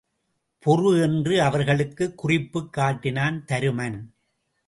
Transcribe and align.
பொறு 0.65 1.01
என்று 1.01 1.41
அவர்களுக்குக் 1.41 2.17
குறிப்புக் 2.17 2.73
காட்டினான் 2.73 3.45
தருமன். 3.45 4.13